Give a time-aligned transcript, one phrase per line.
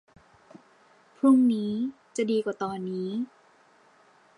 [1.17, 1.73] พรุ่งนี้
[2.15, 3.09] จะดีกว่าตอนนี้